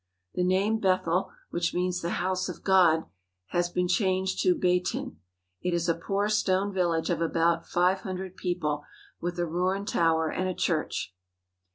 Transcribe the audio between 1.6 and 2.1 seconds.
means the